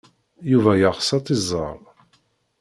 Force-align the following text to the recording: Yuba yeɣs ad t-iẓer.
Yuba 0.51 0.71
yeɣs 0.75 1.09
ad 1.17 1.23
t-iẓer. 1.25 1.79